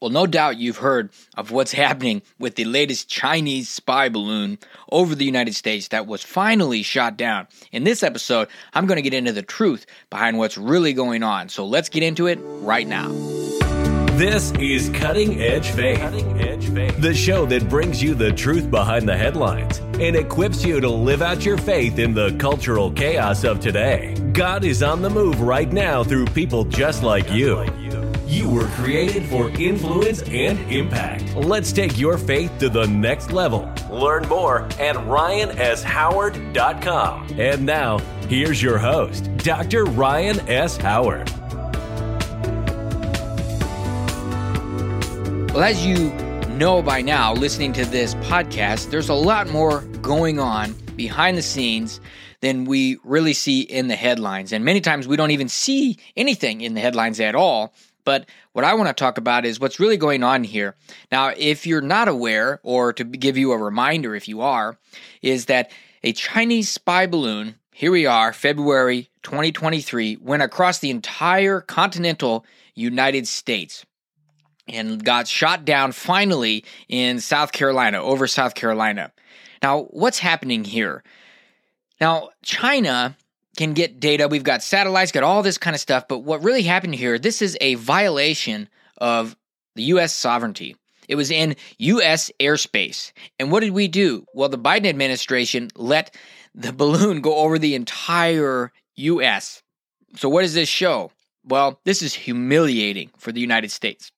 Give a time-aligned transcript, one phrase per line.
[0.00, 4.58] Well, no doubt you've heard of what's happening with the latest Chinese spy balloon
[4.90, 7.48] over the United States that was finally shot down.
[7.70, 11.50] In this episode, I'm going to get into the truth behind what's really going on.
[11.50, 13.08] So let's get into it right now.
[14.16, 18.70] This is Cutting Edge Faith, Cutting Edge Faith, the show that brings you the truth
[18.70, 23.44] behind the headlines and equips you to live out your faith in the cultural chaos
[23.44, 24.14] of today.
[24.34, 27.64] God is on the move right now through people just like you.
[28.30, 31.34] You were created for influence and impact.
[31.34, 33.68] Let's take your faith to the next level.
[33.90, 37.40] Learn more at ryanshoward.com.
[37.40, 37.98] And now,
[38.28, 39.84] here's your host, Dr.
[39.84, 40.76] Ryan S.
[40.76, 41.28] Howard.
[45.52, 46.10] Well, as you
[46.50, 51.42] know by now, listening to this podcast, there's a lot more going on behind the
[51.42, 52.00] scenes
[52.42, 54.52] than we really see in the headlines.
[54.52, 57.74] And many times we don't even see anything in the headlines at all
[58.04, 60.76] but what I want to talk about is what's really going on here.
[61.10, 64.78] Now, if you're not aware, or to give you a reminder if you are,
[65.22, 65.70] is that
[66.02, 73.26] a Chinese spy balloon, here we are, February 2023, went across the entire continental United
[73.26, 73.84] States
[74.68, 79.12] and got shot down finally in South Carolina, over South Carolina.
[79.62, 81.02] Now, what's happening here?
[82.00, 83.16] Now, China
[83.60, 84.26] can get data.
[84.26, 86.08] We've got satellites, got all this kind of stuff.
[86.08, 89.36] But what really happened here, this is a violation of
[89.74, 90.14] the U.S.
[90.14, 90.76] sovereignty.
[91.08, 92.30] It was in U.S.
[92.40, 93.12] airspace.
[93.38, 94.24] And what did we do?
[94.32, 96.16] Well, the Biden administration let
[96.54, 99.62] the balloon go over the entire U.S.
[100.16, 101.12] So, what does this show?
[101.44, 104.10] Well, this is humiliating for the United States.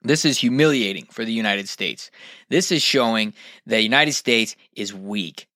[0.00, 2.10] This is humiliating for the United States.
[2.48, 3.34] This is showing
[3.66, 5.46] the United States is weak.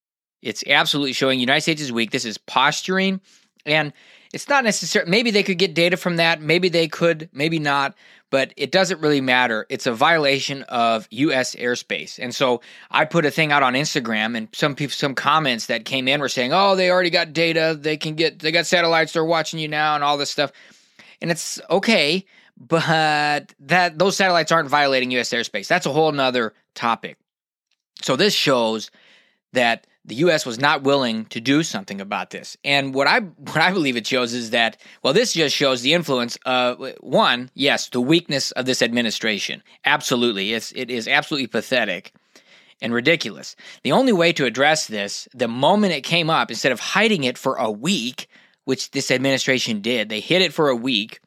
[0.44, 2.10] It's absolutely showing United States is weak.
[2.10, 3.20] This is posturing,
[3.64, 3.92] and
[4.32, 5.06] it's not necessary.
[5.08, 6.40] Maybe they could get data from that.
[6.40, 7.30] Maybe they could.
[7.32, 7.94] Maybe not.
[8.30, 9.64] But it doesn't really matter.
[9.70, 11.54] It's a violation of U.S.
[11.54, 12.18] airspace.
[12.20, 15.84] And so I put a thing out on Instagram, and some people, some comments that
[15.84, 17.78] came in were saying, "Oh, they already got data.
[17.80, 18.40] They can get.
[18.40, 19.12] They got satellites.
[19.12, 20.52] They're watching you now, and all this stuff."
[21.22, 22.26] And it's okay,
[22.58, 25.30] but that those satellites aren't violating U.S.
[25.30, 25.68] airspace.
[25.68, 27.16] That's a whole nother topic.
[28.02, 28.90] So this shows
[29.52, 30.44] that the U.S.
[30.44, 32.56] was not willing to do something about this.
[32.64, 35.94] And what I what I believe it shows is that well, this just shows the
[35.94, 39.62] influence of one, yes, the weakness of this administration.
[39.84, 42.12] Absolutely, it's it is absolutely pathetic
[42.82, 43.56] and ridiculous.
[43.82, 47.38] The only way to address this, the moment it came up, instead of hiding it
[47.38, 48.28] for a week,
[48.64, 51.20] which this administration did, they hid it for a week.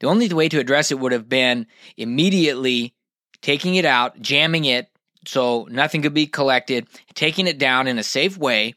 [0.00, 1.66] The only way to address it would have been
[1.96, 2.94] immediately
[3.40, 4.91] taking it out, jamming it,
[5.26, 8.74] so nothing could be collected, taking it down in a safe way,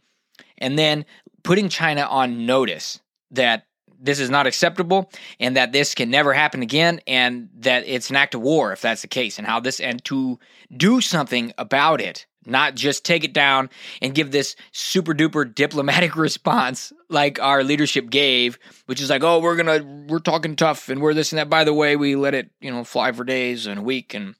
[0.57, 1.06] and then
[1.44, 3.00] putting China on notice
[3.31, 3.66] that
[4.00, 8.16] this is not acceptable and that this can never happen again and that it's an
[8.16, 10.38] act of war if that's the case and how this and to
[10.75, 13.69] do something about it not just take it down
[14.01, 19.39] and give this super duper diplomatic response like our leadership gave which is like oh
[19.39, 21.50] we're gonna we're talking tough and we're this and that.
[21.50, 24.35] By the way we let it you know fly for days and a week and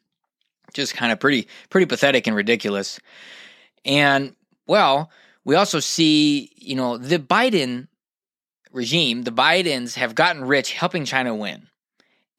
[0.74, 3.00] just kind of pretty pretty pathetic and ridiculous.
[3.84, 4.36] And
[4.68, 5.12] well,
[5.44, 7.88] we also see, you know, the Biden
[8.72, 11.68] regime, the Bidens have gotten rich helping China win.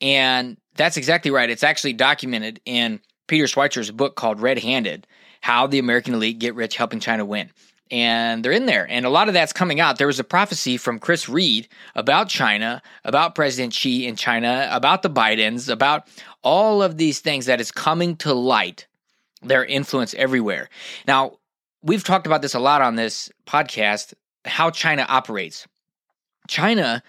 [0.01, 1.49] And that's exactly right.
[1.49, 5.07] It's actually documented in Peter Schweizer's book called Red Handed
[5.41, 7.51] How the American Elite Get Rich Helping China Win
[7.91, 8.87] and they're in there.
[8.89, 9.99] And a lot of that's coming out.
[9.99, 15.03] There was a prophecy from Chris Reed about China, about President Xi in China, about
[15.03, 16.09] the Bidens, about
[16.43, 18.87] all of these things that is coming to light,
[19.43, 20.69] their influence everywhere.
[21.07, 21.39] Now,
[21.83, 24.15] we've talked about this a lot on this podcast
[24.45, 25.67] how China operates.
[26.49, 27.03] China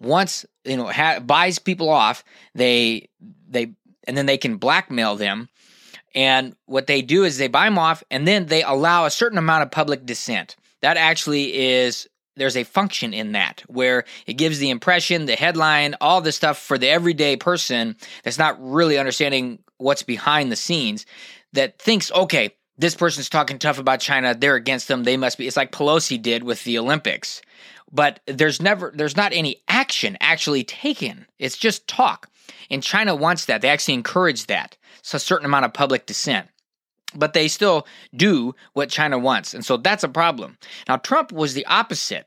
[0.00, 3.08] once you know ha- buys people off they
[3.48, 3.72] they
[4.04, 5.48] and then they can blackmail them
[6.14, 9.38] and what they do is they buy them off and then they allow a certain
[9.38, 10.56] amount of public dissent.
[10.80, 15.96] That actually is there's a function in that where it gives the impression, the headline,
[16.00, 21.04] all the stuff for the everyday person that's not really understanding what's behind the scenes
[21.52, 25.46] that thinks, okay, this person's talking tough about China, they're against them, they must be.
[25.46, 27.42] It's like Pelosi did with the Olympics.
[27.90, 31.26] But there's never there's not any action actually taken.
[31.38, 32.28] It's just talk.
[32.70, 33.62] And China wants that.
[33.62, 34.76] They actually encourage that.
[35.14, 36.48] A certain amount of public dissent.
[37.14, 39.54] But they still do what China wants.
[39.54, 40.58] And so that's a problem.
[40.88, 42.26] Now, Trump was the opposite.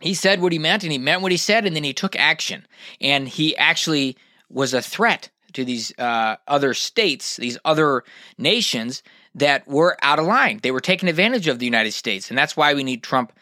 [0.00, 2.16] He said what he meant and he meant what he said, and then he took
[2.16, 2.66] action.
[3.00, 4.16] And he actually
[4.48, 8.04] was a threat to these uh, other states, these other
[8.38, 9.02] nations
[9.34, 10.60] that were out of line.
[10.62, 12.30] They were taking advantage of the United States.
[12.30, 13.32] And that's why we need Trump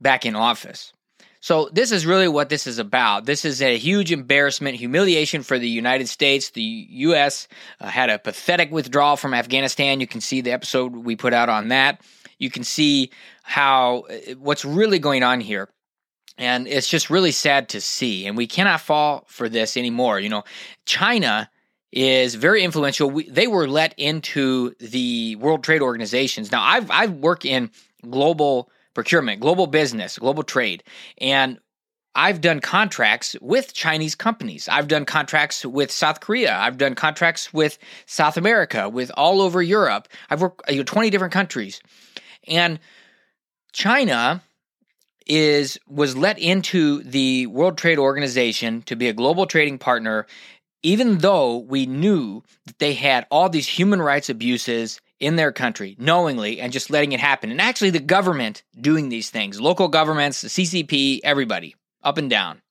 [0.00, 0.92] back in office.
[1.42, 3.24] So, this is really what this is about.
[3.24, 6.50] This is a huge embarrassment, humiliation for the United States.
[6.50, 7.48] The U.S.
[7.80, 10.00] Uh, had a pathetic withdrawal from Afghanistan.
[10.00, 12.02] You can see the episode we put out on that.
[12.38, 13.10] You can see
[13.42, 15.70] how uh, what's really going on here.
[16.36, 18.26] And it's just really sad to see.
[18.26, 20.20] And we cannot fall for this anymore.
[20.20, 20.44] You know,
[20.84, 21.50] China
[21.92, 23.10] is very influential.
[23.10, 26.52] We, they were let into the World Trade Organizations.
[26.52, 27.70] Now, I've I've worked in
[28.10, 30.84] global procurement, global business, global trade.
[31.16, 31.58] And
[32.14, 34.68] I've done contracts with Chinese companies.
[34.68, 36.54] I've done contracts with South Korea.
[36.54, 40.06] I've done contracts with South America, with all over Europe.
[40.28, 41.80] I've worked you know, 20 different countries.
[42.46, 42.78] And
[43.72, 44.42] China
[45.26, 50.26] is was let into the World Trade Organization to be a global trading partner
[50.82, 55.94] even though we knew that they had all these human rights abuses in their country
[55.98, 57.50] knowingly and just letting it happen.
[57.50, 62.62] And actually, the government doing these things local governments, the CCP, everybody up and down.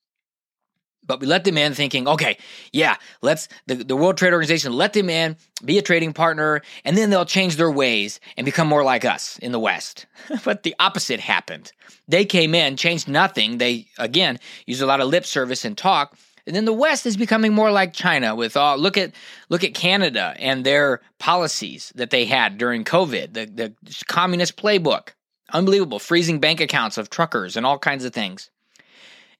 [1.09, 2.37] But we let them in thinking, okay,
[2.71, 6.95] yeah, let's, the, the World Trade Organization, let them in, be a trading partner, and
[6.95, 10.05] then they'll change their ways and become more like us in the West.
[10.45, 11.71] but the opposite happened.
[12.07, 13.57] They came in, changed nothing.
[13.57, 14.37] They, again,
[14.67, 16.15] used a lot of lip service and talk,
[16.49, 19.13] and then the West is becoming more like China with all look at
[19.49, 25.09] look at Canada and their policies that they had during COVID, the, the communist playbook.
[25.53, 28.49] Unbelievable, freezing bank accounts of truckers and all kinds of things.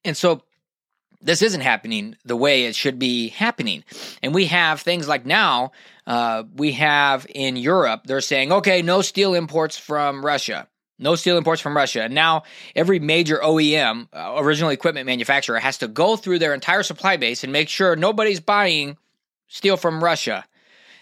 [0.05, 0.43] And so
[1.19, 3.83] this isn't happening the way it should be happening.
[4.21, 5.71] And we have things like now,
[6.05, 10.67] uh, we have in Europe, they're saying, okay, no steel imports from Russia.
[10.99, 12.03] No steel imports from Russia.
[12.03, 12.43] And now
[12.75, 17.43] every major OEM, uh, original equipment manufacturer, has to go through their entire supply base
[17.43, 18.97] and make sure nobody's buying
[19.47, 20.45] steel from Russia.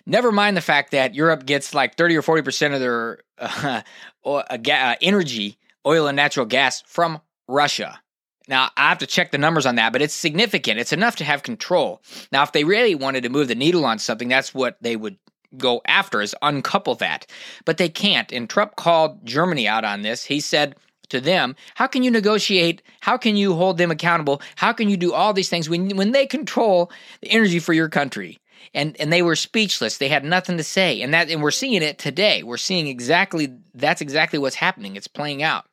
[0.06, 3.82] Never mind the fact that Europe gets like 30 or 40% of their uh,
[4.26, 8.00] uh, energy, oil and natural gas from Russia.
[8.48, 10.80] Now, I have to check the numbers on that, but it's significant.
[10.80, 12.02] It's enough to have control.
[12.32, 15.18] Now, if they really wanted to move the needle on something, that's what they would
[15.58, 17.26] go after is uncouple that.
[17.66, 18.32] But they can't.
[18.32, 20.26] And Trump called Germany out on this.
[20.26, 20.76] He said
[21.10, 22.82] to them, how can you negotiate?
[23.00, 24.42] How can you hold them accountable?
[24.56, 26.92] How can you do all these things when when they control
[27.22, 28.40] the energy for your country?
[28.74, 29.98] And and they were speechless.
[29.98, 31.02] They had nothing to say.
[31.02, 32.44] And that and we're seeing it today.
[32.44, 34.96] We're seeing exactly that's exactly what's happening.
[34.96, 35.66] It's playing out.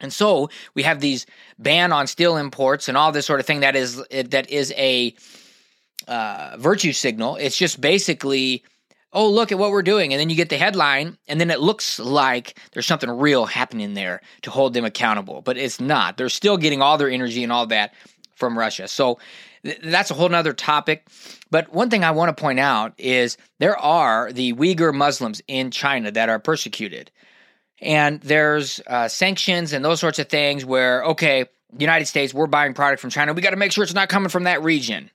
[0.00, 1.26] And so we have these
[1.58, 5.14] ban on steel imports and all this sort of thing that is that is a
[6.08, 7.36] uh, virtue signal.
[7.36, 8.62] It's just basically
[9.12, 10.12] oh, look at what we're doing.
[10.12, 13.94] And then you get the headline, and then it looks like there's something real happening
[13.94, 15.42] there to hold them accountable.
[15.42, 16.16] But it's not.
[16.16, 17.94] They're still getting all their energy and all that
[18.34, 18.88] from Russia.
[18.88, 19.18] So
[19.64, 21.06] th- that's a whole nother topic.
[21.50, 25.70] But one thing I want to point out is there are the Uyghur Muslims in
[25.70, 27.10] China that are persecuted.
[27.80, 31.46] And there's uh, sanctions and those sorts of things where, okay,
[31.78, 33.32] United States, we're buying product from China.
[33.32, 35.10] We got to make sure it's not coming from that region.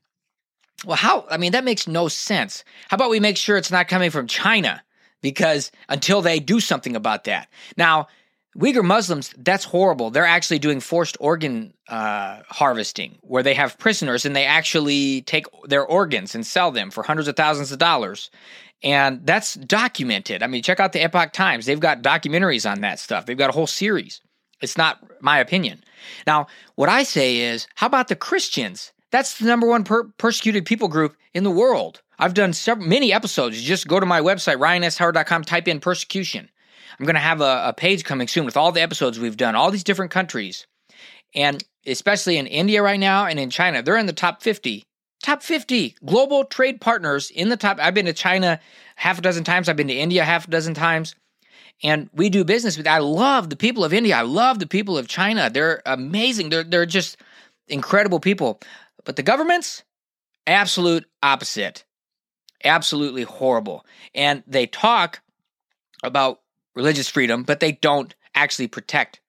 [0.86, 1.26] Well, how?
[1.30, 2.64] I mean, that makes no sense.
[2.90, 4.84] How about we make sure it's not coming from China?
[5.22, 7.48] Because until they do something about that.
[7.78, 8.08] Now,
[8.58, 10.10] Uyghur Muslims, that's horrible.
[10.10, 15.46] They're actually doing forced organ uh, harvesting where they have prisoners and they actually take
[15.66, 18.30] their organs and sell them for hundreds of thousands of dollars.
[18.84, 20.44] And that's documented.
[20.44, 21.66] I mean, check out the Epoch Times.
[21.66, 24.22] They've got documentaries on that stuff, they've got a whole series.
[24.60, 25.84] It's not my opinion.
[26.28, 28.92] Now, what I say is, how about the Christians?
[29.12, 32.02] That's the number one per- persecuted people group in the world.
[32.18, 33.62] I've done several, many episodes.
[33.62, 36.50] Just go to my website, ryanshoward.com, type in persecution.
[37.00, 39.56] I'm going to have a, a page coming soon with all the episodes we've done,
[39.56, 40.68] all these different countries.
[41.34, 44.84] And especially in India right now and in China, they're in the top 50.
[45.24, 47.80] Top 50 global trade partners in the top.
[47.80, 48.60] I've been to China
[48.96, 49.70] half a dozen times.
[49.70, 51.16] I've been to India half a dozen times.
[51.84, 52.88] And we do business with.
[52.88, 54.16] I love the people of India.
[54.16, 55.50] I love the people of China.
[55.50, 56.50] They're amazing.
[56.50, 57.18] They're they're just
[57.68, 58.60] incredible people.
[59.04, 59.84] But the governments,
[60.48, 61.86] absolute opposite.
[62.64, 63.86] Absolutely horrible.
[64.14, 65.22] And they talk
[66.04, 66.42] about
[66.76, 69.20] religious freedom, but they don't actually protect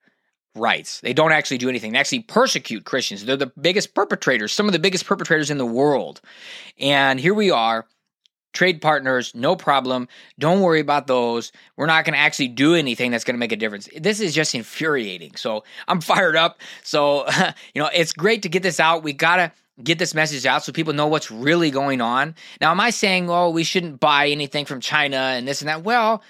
[0.54, 1.00] rights.
[1.00, 1.92] They don't actually do anything.
[1.92, 3.24] They actually persecute Christians.
[3.24, 6.20] They're the biggest perpetrators, some of the biggest perpetrators in the world.
[6.78, 7.86] And here we are
[8.52, 10.08] trade partners, no problem.
[10.38, 11.52] Don't worry about those.
[11.76, 13.88] We're not going to actually do anything that's going to make a difference.
[13.96, 15.36] This is just infuriating.
[15.36, 16.60] So I'm fired up.
[16.82, 17.26] So,
[17.74, 19.02] you know, it's great to get this out.
[19.02, 19.52] We got to
[19.82, 22.34] get this message out so people know what's really going on.
[22.60, 25.82] Now, am I saying, oh, we shouldn't buy anything from China and this and that?
[25.82, 26.22] Well,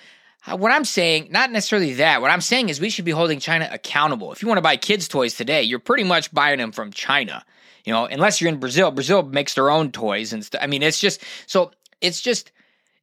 [0.47, 2.21] uh, what I'm saying, not necessarily that.
[2.21, 4.33] What I'm saying is we should be holding China accountable.
[4.33, 7.45] If you want to buy kids' toys today, you're pretty much buying them from China.
[7.85, 8.91] You know, unless you're in Brazil.
[8.91, 10.61] Brazil makes their own toys and stuff.
[10.63, 12.53] I mean, it's just so it's just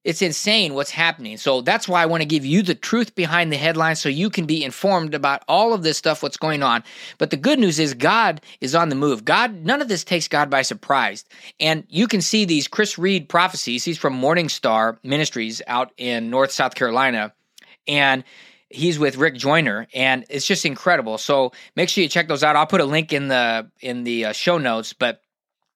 [0.04, 1.38] it's insane what's happening.
[1.38, 4.30] So that's why I want to give you the truth behind the headlines so you
[4.30, 6.84] can be informed about all of this stuff, what's going on.
[7.18, 9.26] But the good news is God is on the move.
[9.26, 11.26] God, none of this takes God by surprise.
[11.60, 13.84] And you can see these Chris Reed prophecies.
[13.84, 17.34] He's from Morning Star Ministries out in North South Carolina.
[17.88, 18.24] And
[18.70, 21.18] he's with Rick Joyner, and it's just incredible.
[21.18, 22.56] So make sure you check those out.
[22.56, 24.94] I'll put a link in the in the uh, show notes.
[24.94, 25.22] But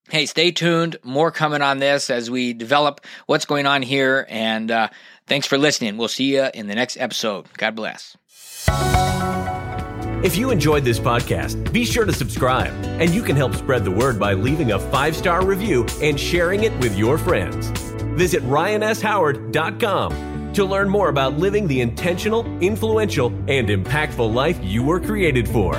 [0.09, 0.97] hey, stay tuned.
[1.03, 4.25] More coming on this as we develop what's going on here.
[4.29, 4.89] And uh,
[5.27, 5.97] thanks for listening.
[5.97, 7.47] We'll see you in the next episode.
[7.57, 8.15] God bless.
[10.23, 13.91] If you enjoyed this podcast, be sure to subscribe, and you can help spread the
[13.91, 17.67] word by leaving a five star review and sharing it with your friends.
[18.15, 24.99] Visit ryanshoward.com to learn more about living the intentional, influential, and impactful life you were
[24.99, 25.75] created for.